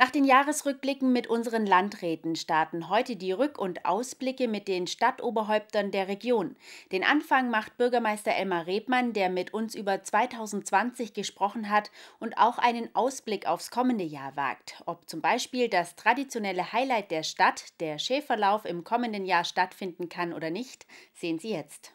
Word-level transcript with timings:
Nach 0.00 0.08
den 0.08 0.24
Jahresrückblicken 0.24 1.12
mit 1.12 1.26
unseren 1.26 1.66
Landräten 1.66 2.34
starten 2.34 2.88
heute 2.88 3.16
die 3.16 3.34
Rück- 3.34 3.58
und 3.58 3.84
Ausblicke 3.84 4.48
mit 4.48 4.66
den 4.66 4.86
Stadtoberhäuptern 4.86 5.90
der 5.90 6.08
Region. 6.08 6.56
Den 6.90 7.04
Anfang 7.04 7.50
macht 7.50 7.76
Bürgermeister 7.76 8.30
Elmar 8.30 8.66
Rebmann, 8.66 9.12
der 9.12 9.28
mit 9.28 9.52
uns 9.52 9.74
über 9.74 10.02
2020 10.02 11.12
gesprochen 11.12 11.68
hat 11.68 11.90
und 12.18 12.38
auch 12.38 12.56
einen 12.56 12.88
Ausblick 12.94 13.46
aufs 13.46 13.70
kommende 13.70 14.04
Jahr 14.04 14.34
wagt. 14.36 14.82
Ob 14.86 15.06
zum 15.06 15.20
Beispiel 15.20 15.68
das 15.68 15.96
traditionelle 15.96 16.72
Highlight 16.72 17.10
der 17.10 17.22
Stadt, 17.22 17.64
der 17.80 17.98
Schäferlauf, 17.98 18.64
im 18.64 18.84
kommenden 18.84 19.26
Jahr 19.26 19.44
stattfinden 19.44 20.08
kann 20.08 20.32
oder 20.32 20.48
nicht, 20.48 20.86
sehen 21.12 21.38
Sie 21.38 21.50
jetzt. 21.50 21.92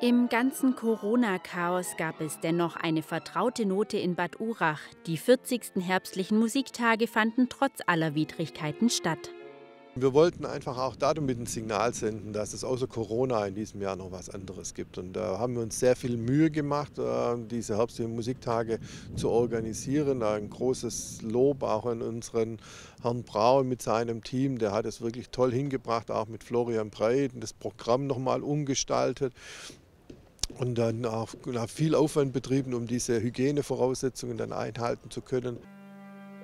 Im 0.00 0.28
ganzen 0.28 0.76
Corona-Chaos 0.76 1.96
gab 1.98 2.20
es 2.20 2.38
dennoch 2.38 2.76
eine 2.76 3.02
vertraute 3.02 3.66
Note 3.66 3.98
in 3.98 4.14
Bad 4.14 4.38
Urach. 4.38 4.78
Die 5.06 5.16
40. 5.16 5.72
herbstlichen 5.80 6.38
Musiktage 6.38 7.08
fanden 7.08 7.48
trotz 7.48 7.80
aller 7.84 8.14
Widrigkeiten 8.14 8.90
statt. 8.90 9.18
Wir 9.96 10.14
wollten 10.14 10.46
einfach 10.46 10.78
auch 10.78 10.94
damit 10.94 11.40
ein 11.40 11.46
Signal 11.46 11.92
senden, 11.94 12.32
dass 12.32 12.52
es 12.52 12.62
außer 12.62 12.86
Corona 12.86 13.44
in 13.46 13.56
diesem 13.56 13.82
Jahr 13.82 13.96
noch 13.96 14.12
was 14.12 14.30
anderes 14.30 14.74
gibt. 14.74 14.98
Und 14.98 15.14
da 15.14 15.40
haben 15.40 15.56
wir 15.56 15.62
uns 15.62 15.80
sehr 15.80 15.96
viel 15.96 16.16
Mühe 16.16 16.52
gemacht, 16.52 16.96
äh, 17.00 17.34
diese 17.50 17.76
herbstlichen 17.76 18.14
Musiktage 18.14 18.78
zu 19.16 19.30
organisieren. 19.30 20.22
Ein 20.22 20.48
großes 20.48 21.22
Lob 21.22 21.64
auch 21.64 21.86
an 21.86 22.02
unseren 22.02 22.58
Herrn 23.02 23.24
Brau 23.24 23.64
mit 23.64 23.82
seinem 23.82 24.22
Team. 24.22 24.58
Der 24.58 24.70
hat 24.70 24.86
es 24.86 25.00
wirklich 25.00 25.30
toll 25.30 25.50
hingebracht, 25.50 26.12
auch 26.12 26.28
mit 26.28 26.44
Florian 26.44 26.90
Breit, 26.90 27.32
das 27.34 27.52
Programm 27.52 28.06
nochmal 28.06 28.44
umgestaltet 28.44 29.34
und 30.58 30.76
dann 30.76 31.04
auch 31.04 31.28
viel 31.68 31.94
Aufwand 31.94 32.32
betrieben, 32.32 32.74
um 32.74 32.86
diese 32.86 33.20
Hygienevoraussetzungen 33.20 34.36
dann 34.36 34.52
einhalten 34.52 35.10
zu 35.10 35.20
können. 35.20 35.58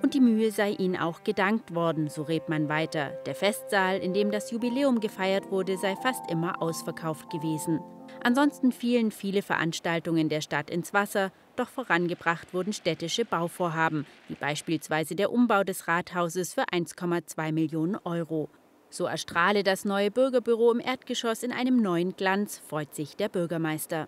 Und 0.03 0.13
die 0.13 0.21
Mühe 0.21 0.51
sei 0.51 0.73
ihnen 0.73 0.97
auch 0.97 1.25
gedankt 1.25 1.75
worden, 1.75 2.11
so 2.11 2.23
redet 2.23 2.51
man 2.51 2.69
weiter. 2.69 3.13
Der 3.25 3.35
Festsaal, 3.35 3.99
in 3.99 4.13
dem 4.13 4.31
das 4.31 4.51
Jubiläum 4.51 5.01
gefeiert 5.01 5.51
wurde, 5.51 5.79
sei 5.79 5.97
fast 5.97 6.31
immer 6.31 6.61
ausverkauft 6.61 7.31
gewesen. 7.31 7.81
Ansonsten 8.23 8.71
fielen 8.71 9.11
viele 9.11 9.41
Veranstaltungen 9.41 10.29
der 10.29 10.43
Stadt 10.43 10.69
ins 10.69 10.93
Wasser, 10.93 11.33
doch 11.57 11.69
vorangebracht 11.69 12.53
wurden 12.53 12.75
städtische 12.75 13.25
Bauvorhaben, 13.25 14.05
wie 14.29 14.35
beispielsweise 14.35 15.15
der 15.15 15.33
Umbau 15.33 15.65
des 15.65 15.89
Rathauses 15.89 16.53
für 16.53 16.65
1,2 16.65 17.53
Millionen 17.53 17.97
Euro. 18.05 18.51
So 18.95 19.07
erstrahle 19.07 19.65
das 19.65 19.85
neue 19.85 20.13
Bürgerbüro 20.13 20.71
im 20.71 20.79
Erdgeschoss 20.79 21.43
in 21.43 21.51
einem 21.51 21.83
neuen 21.83 22.15
Glanz, 22.15 22.61
freut 22.69 22.95
sich 22.95 23.17
der 23.17 23.29
Bürgermeister. 23.29 24.07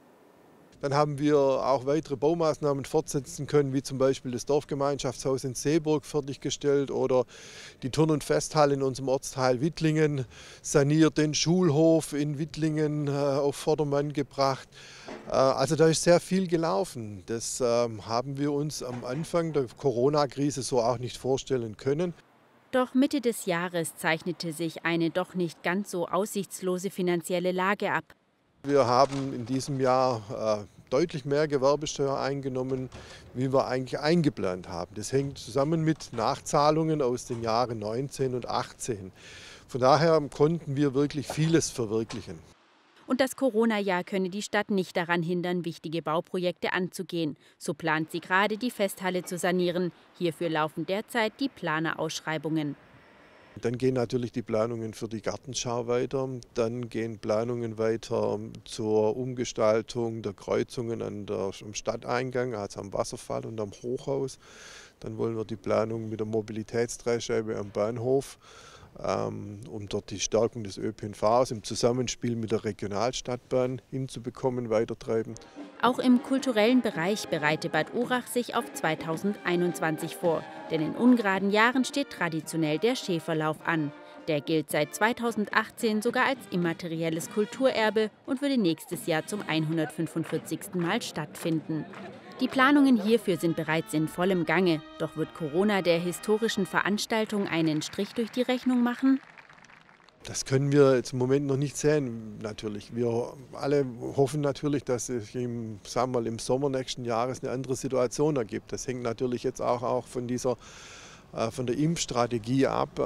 Dann 0.81 0.95
haben 0.95 1.19
wir 1.19 1.37
auch 1.37 1.87
weitere 1.87 2.15
Baumaßnahmen 2.15 2.85
fortsetzen 2.85 3.49
können, 3.49 3.73
wie 3.73 3.83
zum 3.83 3.99
Beispiel 3.99 4.31
das 4.31 4.47
Dorfgemeinschaftshaus 4.47 5.43
in 5.43 5.57
Seeburg 5.57 6.05
fertiggestellt 6.05 6.93
oder 6.93 7.25
die 7.83 7.91
Turn- 7.91 8.13
und 8.13 8.23
Festhalle 8.23 8.75
in 8.75 8.83
unserem 8.85 9.09
Ortsteil 9.09 9.61
Wittlingen 9.61 10.25
saniert, 10.63 11.19
den 11.19 11.35
Schulhof 11.35 12.13
in 12.13 12.39
Wittlingen 12.39 13.09
äh, 13.09 13.11
auf 13.11 13.57
Vordermann 13.57 14.13
gebracht. 14.13 14.69
Äh, 15.27 15.33
also 15.33 15.75
da 15.75 15.89
ist 15.89 16.05
sehr 16.05 16.21
viel 16.21 16.47
gelaufen. 16.47 17.25
Das 17.27 17.61
ähm, 17.61 18.07
haben 18.07 18.39
wir 18.39 18.53
uns 18.53 18.85
am 18.85 19.05
Anfang 19.05 19.53
der 19.53 19.67
Corona-Krise 19.77 20.63
so 20.63 20.81
auch 20.81 20.99
nicht 20.99 21.17
vorstellen 21.17 21.77
können. 21.77 22.15
Doch 22.73 22.95
Mitte 22.95 23.21
des 23.21 23.47
Jahres 23.47 23.97
zeichnete 23.97 24.53
sich 24.53 24.85
eine 24.85 25.11
doch 25.11 25.35
nicht 25.35 25.63
ganz 25.63 25.91
so 25.91 26.09
aussichtslose 26.09 26.91
finanzielle 26.91 27.53
Lage 27.53 27.93
ab. 27.93 28.05
Wir 28.65 28.87
haben 28.87 29.33
in 29.33 29.47
diesem 29.47 29.81
Jahr 29.81 30.65
äh, 30.65 30.91
deutlich 30.91 31.25
mehr 31.25 31.47
Gewerbesteuer 31.47 32.19
eingenommen, 32.19 32.91
wie 33.35 33.53
wir 33.53 33.67
eigentlich 33.69 34.01
eingeplant 34.01 34.69
haben. 34.69 34.95
Das 34.97 35.13
hängt 35.13 35.39
zusammen 35.39 35.83
mit 35.83 36.13
Nachzahlungen 36.13 37.03
aus 37.03 37.27
den 37.27 37.43
Jahren 37.43 37.79
19 37.79 38.35
und 38.35 38.49
18. 38.49 39.13
Von 39.69 39.81
daher 39.81 40.21
konnten 40.35 40.77
wir 40.77 40.95
wirklich 40.95 41.29
vieles 41.29 41.71
verwirklichen. 41.71 42.39
Und 43.07 43.21
das 43.21 43.37
Corona-Jahr 43.37 44.03
könne 44.03 44.31
die 44.31 44.43
Stadt 44.43 44.71
nicht 44.71 44.97
daran 44.97 45.23
hindern, 45.23 45.65
wichtige 45.65 46.03
Bauprojekte 46.03 46.73
anzugehen. 46.73 47.37
So 47.57 47.73
plant 47.73 48.11
sie 48.11 48.21
gerade, 48.21 48.59
die 48.59 48.71
Festhalle 48.71 49.23
zu 49.23 49.39
sanieren. 49.39 49.93
Hierfür 50.19 50.51
laufen 50.51 50.87
derzeit 50.87 51.33
die 51.39 51.49
Planerausschreibungen. 51.49 52.75
Dann 53.63 53.79
gehen 53.79 53.95
natürlich 53.95 54.33
die 54.33 54.43
Planungen 54.43 54.93
für 54.93 55.09
die 55.09 55.23
Gartenschau 55.23 55.87
weiter. 55.87 56.29
Dann 56.53 56.91
gehen 56.91 57.19
Planungen 57.19 57.79
weiter 57.79 58.39
zur 58.65 59.17
Umgestaltung 59.17 60.21
der 60.21 60.35
Kreuzungen 60.35 61.01
an 61.01 61.25
der, 61.25 61.53
am 61.63 61.73
Stadteingang, 61.73 62.55
also 62.55 62.81
am 62.81 62.93
Wasserfall 62.93 63.47
und 63.47 63.59
am 63.61 63.71
Hochhaus. 63.71 64.39
Dann 65.01 65.17
wollen 65.17 65.37
wir 65.37 65.47
die 65.47 65.57
Planung 65.57 66.11
mit 66.11 66.21
der 66.21 66.27
Mobilitätsdreischeibe 66.27 67.57
am 67.57 67.71
Bahnhof 67.71 68.39
um 68.99 69.89
dort 69.89 70.11
die 70.11 70.21
Stärkung 70.21 70.65
des 70.65 70.79
ÖPNVs 70.79 71.51
im 71.51 71.63
Zusammenspiel 71.63 72.37
mit 72.37 72.53
der 72.53 72.65
Regionalstadtbahn 72.65 73.83
hinzubekommen, 73.91 74.71
weitertreiben. 74.71 75.35
Auch 75.83 75.99
im 75.99 76.23
kulturellen 76.23 76.81
Bereich 76.81 77.29
bereite 77.29 77.69
Bad 77.69 77.93
Urach 77.95 78.27
sich 78.27 78.55
auf 78.55 78.65
2021 78.73 80.17
vor. 80.17 80.43
Denn 80.71 80.81
in 80.81 80.95
ungeraden 80.95 81.51
Jahren 81.51 81.85
steht 81.85 82.11
traditionell 82.11 82.79
der 82.79 82.97
Schäferlauf 82.97 83.59
an. 83.67 83.93
Der 84.27 84.41
gilt 84.41 84.71
seit 84.71 84.95
2018 84.95 86.03
sogar 86.03 86.27
als 86.27 86.41
immaterielles 86.51 87.31
Kulturerbe 87.31 88.11
und 88.25 88.41
würde 88.41 88.59
nächstes 88.59 89.07
Jahr 89.07 89.27
zum 89.27 89.43
145. 89.47 90.75
Mal 90.75 91.03
stattfinden. 91.03 91.85
Die 92.41 92.49
Planungen 92.49 93.03
hierfür 93.03 93.39
sind 93.39 93.57
bereits 93.57 93.95
in 93.95 94.09
vollem 94.09 94.45
Gange. 94.45 94.83
Doch 94.99 95.17
wird 95.17 95.35
Corona 95.35 95.81
der 95.81 95.99
historischen 95.99 96.67
Veranstaltung 96.67 97.49
einen 97.49 97.81
Strich 97.81 98.13
durch 98.13 98.31
die 98.31 98.43
Rechnung 98.43 98.83
machen? 98.83 99.21
Das 100.23 100.45
können 100.45 100.71
wir 100.71 101.03
im 101.11 101.19
Moment 101.19 101.47
noch 101.47 101.57
nicht 101.57 101.79
sehen, 101.79 102.37
natürlich. 102.43 102.95
Wir 102.95 103.33
alle 103.53 103.87
hoffen 104.17 104.43
natürlich, 104.43 104.85
dass 104.85 105.07
sich 105.07 105.35
im, 105.35 105.79
sagen 105.87 106.13
wir 106.13 106.21
mal, 106.21 106.27
im 106.27 106.39
Sommer 106.39 106.69
nächsten 106.69 107.07
Jahres 107.07 107.43
eine 107.43 107.53
andere 107.53 107.75
Situation 107.75 108.37
ergibt. 108.37 108.71
Das 108.71 108.87
hängt 108.87 109.03
natürlich 109.03 109.43
jetzt 109.43 109.63
auch, 109.63 109.83
auch 109.83 110.07
von, 110.07 110.27
dieser, 110.27 110.59
äh, 111.33 111.51
von 111.51 111.67
der 111.67 111.79
Impfstrategie 111.79 112.67
ab. 112.67 113.01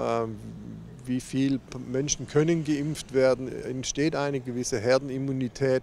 Wie 1.10 1.19
viele 1.19 1.59
Menschen 1.91 2.28
können 2.28 2.62
geimpft 2.62 3.12
werden, 3.12 3.48
entsteht 3.65 4.15
eine 4.15 4.38
gewisse 4.38 4.78
Herdenimmunität, 4.78 5.82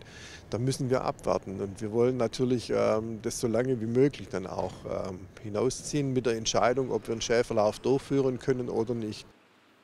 da 0.50 0.58
müssen 0.58 0.90
wir 0.90 1.04
abwarten. 1.04 1.60
Und 1.60 1.82
wir 1.82 1.92
wollen 1.92 2.16
natürlich 2.16 2.70
ähm, 2.70 3.20
das 3.24 3.42
so 3.42 3.48
lange 3.48 3.82
wie 3.82 3.88
möglich 3.88 4.30
dann 4.30 4.48
auch 4.48 4.72
ähm, 4.86 5.20
hinausziehen 5.44 6.14
mit 6.14 6.28
der 6.28 6.38
Entscheidung, 6.38 6.92
ob 6.92 7.10
wir 7.10 7.12
einen 7.12 7.20
Schäferlauf 7.20 7.80
durchführen 7.80 8.40
können 8.40 8.70
oder 8.70 8.94
nicht. 8.94 9.28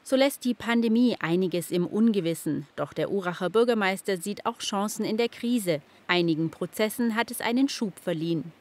So 0.06 0.16
lässt 0.16 0.46
die 0.46 0.54
Pandemie 0.54 1.18
einiges 1.20 1.72
im 1.72 1.88
Ungewissen. 1.88 2.66
Doch 2.78 2.94
der 2.94 3.12
Uracher 3.12 3.50
Bürgermeister 3.50 4.16
sieht 4.16 4.46
auch 4.46 4.60
Chancen 4.60 5.04
in 5.04 5.18
der 5.18 5.28
Krise. 5.28 5.82
Einigen 6.08 6.52
Prozessen 6.52 7.18
hat 7.18 7.32
es 7.32 7.42
einen 7.42 7.68
Schub 7.68 8.00
verliehen. 8.00 8.54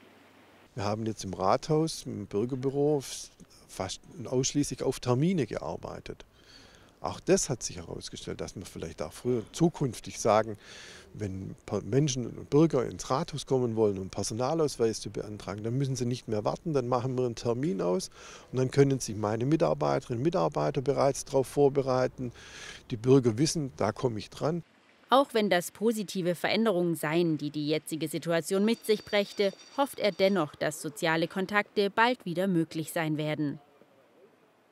Wir 0.74 0.82
haben 0.82 1.06
jetzt 1.06 1.22
im 1.22 1.32
Rathaus, 1.32 2.02
im 2.06 2.26
Bürgerbüro, 2.26 3.04
fast 3.68 4.00
ausschließlich 4.24 4.82
auf 4.82 4.98
Termine 4.98 5.46
gearbeitet. 5.46 6.24
Auch 7.02 7.18
das 7.18 7.50
hat 7.50 7.64
sich 7.64 7.78
herausgestellt, 7.78 8.40
dass 8.40 8.54
wir 8.54 8.64
vielleicht 8.64 9.02
auch 9.02 9.12
früher 9.12 9.42
zukünftig 9.50 10.20
sagen, 10.20 10.56
wenn 11.14 11.56
Menschen 11.84 12.26
und 12.26 12.48
Bürger 12.48 12.86
ins 12.86 13.10
Rathaus 13.10 13.44
kommen 13.44 13.74
wollen, 13.74 13.98
um 13.98 14.08
Personalausweis 14.08 15.00
zu 15.00 15.10
beantragen, 15.10 15.64
dann 15.64 15.76
müssen 15.76 15.96
sie 15.96 16.06
nicht 16.06 16.28
mehr 16.28 16.44
warten, 16.44 16.72
dann 16.72 16.86
machen 16.86 17.18
wir 17.18 17.26
einen 17.26 17.34
Termin 17.34 17.82
aus 17.82 18.08
und 18.52 18.58
dann 18.58 18.70
können 18.70 19.00
sich 19.00 19.16
meine 19.16 19.44
Mitarbeiterinnen 19.46 20.20
und 20.20 20.24
Mitarbeiter 20.24 20.80
bereits 20.80 21.24
darauf 21.24 21.48
vorbereiten. 21.48 22.30
Die 22.92 22.96
Bürger 22.96 23.36
wissen, 23.36 23.72
da 23.76 23.90
komme 23.90 24.20
ich 24.20 24.30
dran. 24.30 24.62
Auch 25.10 25.34
wenn 25.34 25.50
das 25.50 25.72
positive 25.72 26.36
Veränderungen 26.36 26.94
seien, 26.94 27.36
die 27.36 27.50
die 27.50 27.66
jetzige 27.66 28.06
Situation 28.06 28.64
mit 28.64 28.86
sich 28.86 29.04
brächte, 29.04 29.52
hofft 29.76 29.98
er 29.98 30.12
dennoch, 30.12 30.54
dass 30.54 30.80
soziale 30.80 31.26
Kontakte 31.26 31.90
bald 31.90 32.24
wieder 32.24 32.46
möglich 32.46 32.92
sein 32.92 33.16
werden. 33.16 33.58